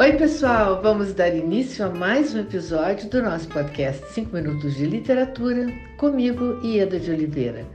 [0.00, 0.80] Oi, pessoal!
[0.80, 5.66] Vamos dar início a mais um episódio do nosso podcast 5 Minutos de Literatura,
[5.98, 7.66] comigo, Ieda de Oliveira.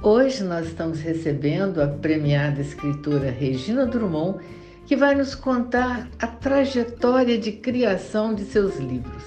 [0.00, 4.38] Hoje nós estamos recebendo a premiada escritora Regina Drummond,
[4.86, 9.24] que vai nos contar a trajetória de criação de seus livros.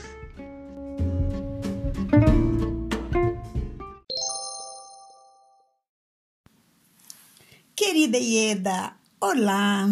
[7.76, 9.90] Querida Ieda, olá!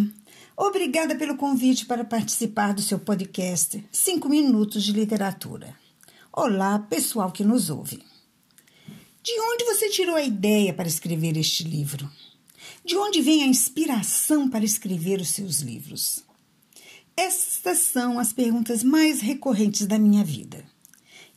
[0.57, 5.77] Obrigada pelo convite para participar do seu podcast 5 Minutos de Literatura.
[6.31, 8.01] Olá, pessoal que nos ouve.
[9.21, 12.09] De onde você tirou a ideia para escrever este livro?
[12.85, 16.23] De onde vem a inspiração para escrever os seus livros?
[17.17, 20.63] Estas são as perguntas mais recorrentes da minha vida.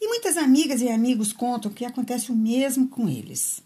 [0.01, 3.61] E muitas amigas e amigos contam que acontece o mesmo com eles.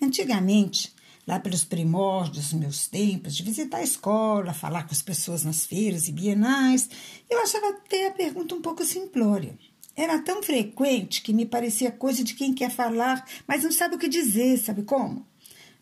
[0.00, 0.92] Antigamente,
[1.28, 6.08] lá pelos primórdios meus tempos, de visitar a escola, falar com as pessoas nas feiras
[6.08, 6.88] e bienais,
[7.28, 9.58] eu achava até a pergunta um pouco simplória.
[9.94, 13.98] Era tão frequente que me parecia coisa de quem quer falar, mas não sabe o
[13.98, 15.26] que dizer, sabe como?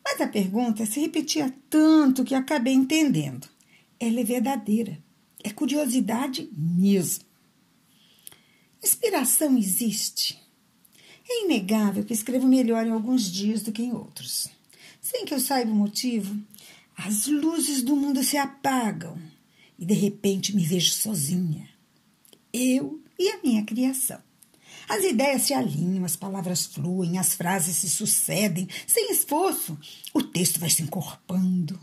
[0.05, 3.49] Mas a pergunta se repetia tanto que acabei entendendo.
[4.01, 4.99] Ela é verdadeira.
[5.45, 7.25] É curiosidade mesmo.
[8.83, 10.43] Inspiração existe.
[11.28, 14.56] É inegável que escrevo melhor em alguns dias do que em outros.
[15.09, 16.37] Sem que eu saiba o motivo,
[16.97, 19.17] as luzes do mundo se apagam
[19.79, 21.69] e de repente me vejo sozinha.
[22.53, 24.21] Eu e a minha criação.
[24.89, 29.79] As ideias se alinham, as palavras fluem, as frases se sucedem, sem esforço.
[30.12, 31.79] O texto vai se encorpando.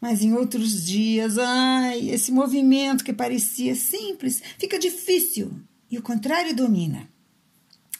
[0.00, 5.60] Mas em outros dias, ai, esse movimento que parecia simples fica difícil
[5.90, 7.10] e o contrário domina.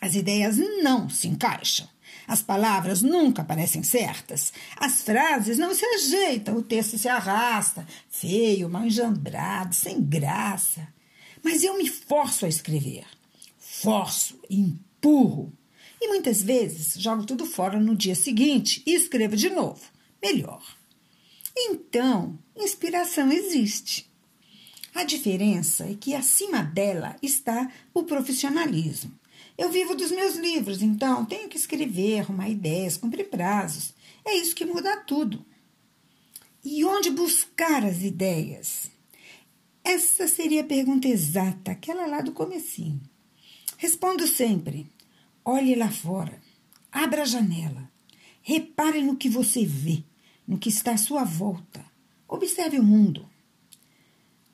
[0.01, 1.93] As ideias não se encaixam.
[2.27, 4.53] As palavras nunca parecem certas.
[4.77, 6.57] As frases não se ajeitam.
[6.57, 10.89] O texto se arrasta, feio, mal enjambrado, sem graça.
[11.43, 13.05] Mas eu me forço a escrever.
[13.59, 15.53] Forço, empurro.
[16.01, 19.83] E muitas vezes jogo tudo fora no dia seguinte e escrevo de novo.
[20.23, 20.63] Melhor.
[21.57, 24.11] Então, inspiração existe.
[24.95, 29.13] A diferença é que acima dela está o profissionalismo.
[29.57, 33.95] Eu vivo dos meus livros, então tenho que escrever, arrumar ideias, cumprir prazos.
[34.25, 35.45] É isso que muda tudo.
[36.65, 38.91] E onde buscar as ideias?
[39.85, 43.01] Essa seria a pergunta exata, aquela lá do comecinho.
[43.77, 44.89] Respondo sempre:
[45.45, 46.41] olhe lá fora,
[46.91, 47.89] abra a janela,
[48.43, 50.03] repare no que você vê,
[50.49, 51.85] no que está à sua volta.
[52.27, 53.29] Observe o mundo.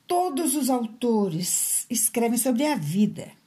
[0.06, 3.39] Todos os autores escrevem sobre a vida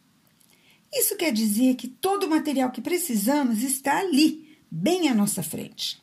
[0.93, 6.01] isso quer dizer que todo o material que precisamos está ali, bem à nossa frente.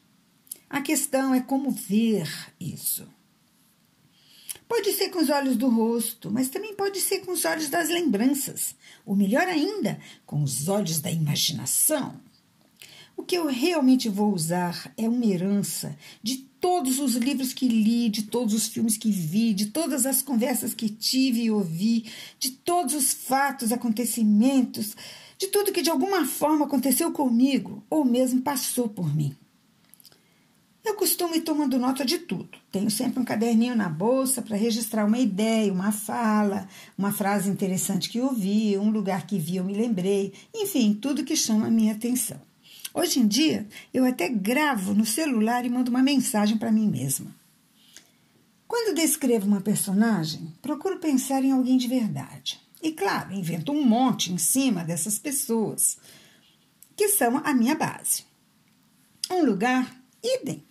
[0.69, 2.29] A questão é como ver
[2.61, 3.07] isso.
[4.69, 7.89] Pode ser com os olhos do rosto, mas também pode ser com os olhos das
[7.89, 12.21] lembranças, ou melhor ainda, com os olhos da imaginação.
[13.17, 18.09] O que eu realmente vou usar é uma herança de todos os livros que li,
[18.09, 22.05] de todos os filmes que vi, de todas as conversas que tive e ouvi,
[22.39, 24.95] de todos os fatos, acontecimentos,
[25.39, 29.35] de tudo que de alguma forma aconteceu comigo ou mesmo passou por mim.
[30.85, 32.59] Eu costumo ir tomando nota de tudo.
[32.73, 36.67] Tenho sempre um caderninho na bolsa para registrar uma ideia, uma fala,
[36.97, 41.37] uma frase interessante que ouvi, um lugar que vi eu me lembrei, enfim, tudo que
[41.37, 42.50] chama a minha atenção.
[42.93, 47.35] Hoje em dia, eu até gravo no celular e mando uma mensagem para mim mesma.
[48.67, 52.61] Quando descrevo uma personagem, procuro pensar em alguém de verdade.
[52.83, 55.99] E, claro, invento um monte em cima dessas pessoas,
[56.97, 58.25] que são a minha base.
[59.31, 60.65] Um lugar, idem.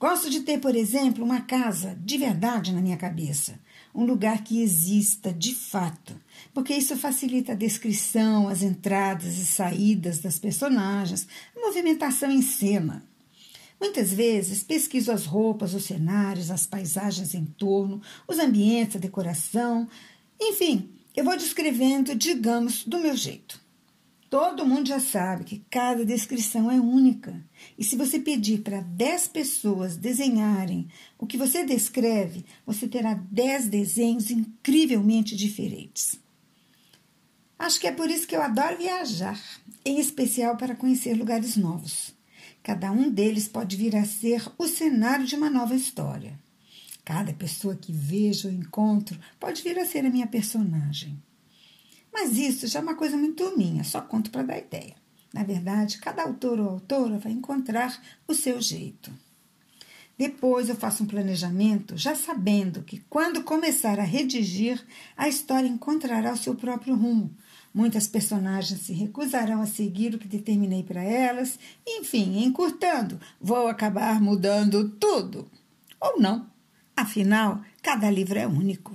[0.00, 3.60] Gosto de ter, por exemplo, uma casa de verdade na minha cabeça,
[3.94, 6.18] um lugar que exista de fato,
[6.54, 11.26] porque isso facilita a descrição, as entradas e saídas das personagens,
[11.56, 13.04] a movimentação em cena.
[13.78, 19.88] Muitas vezes pesquiso as roupas, os cenários, as paisagens em torno, os ambientes, a decoração,
[20.40, 23.61] enfim, eu vou descrevendo, digamos, do meu jeito.
[24.32, 27.38] Todo mundo já sabe que cada descrição é única.
[27.76, 30.88] E se você pedir para 10 pessoas desenharem
[31.18, 36.18] o que você descreve, você terá 10 desenhos incrivelmente diferentes.
[37.58, 39.38] Acho que é por isso que eu adoro viajar,
[39.84, 42.14] em especial para conhecer lugares novos.
[42.62, 46.40] Cada um deles pode vir a ser o cenário de uma nova história.
[47.04, 51.20] Cada pessoa que vejo ou encontro pode vir a ser a minha personagem.
[52.12, 54.94] Mas isso já é uma coisa muito minha, só conto para dar ideia.
[55.32, 57.98] Na verdade, cada autor ou autora vai encontrar
[58.28, 59.10] o seu jeito.
[60.18, 64.84] Depois eu faço um planejamento, já sabendo que quando começar a redigir,
[65.16, 67.34] a história encontrará o seu próprio rumo.
[67.74, 71.58] Muitas personagens se recusarão a seguir o que determinei para elas.
[71.86, 75.50] Enfim, encurtando, vou acabar mudando tudo.
[75.98, 76.46] Ou não.
[76.94, 78.94] Afinal, cada livro é único.